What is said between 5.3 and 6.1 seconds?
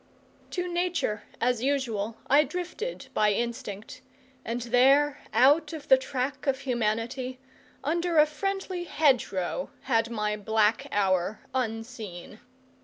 out of the